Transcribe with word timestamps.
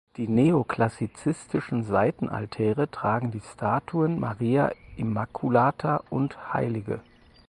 Die 0.17 0.27
neoklassizistischen 0.27 1.83
Seitenaltäre 1.83 2.89
tragen 2.89 3.29
die 3.29 3.39
Statuen 3.41 4.19
Maria 4.19 4.71
Immaculata 4.97 5.97
und 6.09 6.55
hl. 6.55 6.83